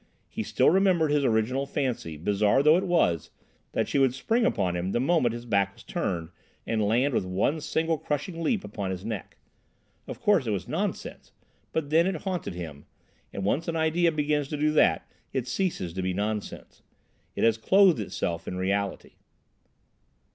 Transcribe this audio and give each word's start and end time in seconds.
He 0.27 0.41
still 0.41 0.71
remembered 0.71 1.11
his 1.11 1.23
original 1.23 1.67
fancy, 1.67 2.17
bizarre 2.17 2.63
though 2.63 2.75
it 2.75 2.87
was, 2.87 3.29
that 3.73 3.87
she 3.87 3.99
would 3.99 4.15
spring 4.15 4.47
upon 4.47 4.75
him 4.75 4.93
the 4.93 4.99
moment 4.99 5.35
his 5.35 5.45
back 5.45 5.75
was 5.75 5.83
turned 5.83 6.29
and 6.65 6.81
land 6.83 7.13
with 7.13 7.23
one 7.23 7.61
single 7.61 7.99
crushing 7.99 8.41
leap 8.41 8.63
upon 8.63 8.89
his 8.89 9.05
neck. 9.05 9.37
Of 10.07 10.19
course 10.19 10.47
it 10.47 10.49
was 10.49 10.67
nonsense, 10.67 11.33
but 11.71 11.91
then 11.91 12.07
it 12.07 12.21
haunted 12.23 12.55
him, 12.55 12.87
and 13.31 13.45
once 13.45 13.67
an 13.67 13.75
idea 13.75 14.11
begins 14.11 14.47
to 14.47 14.57
do 14.57 14.71
that 14.71 15.07
it 15.33 15.47
ceases 15.47 15.93
to 15.93 16.01
be 16.01 16.15
nonsense. 16.15 16.81
It 17.35 17.43
has 17.43 17.59
clothed 17.59 17.99
itself 17.99 18.47
in 18.47 18.57
reality. 18.57 19.17